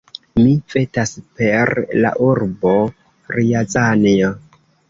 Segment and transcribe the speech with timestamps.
[0.37, 1.71] Mi vetas per
[2.05, 2.75] la urbo
[3.37, 4.35] Rjazanjo!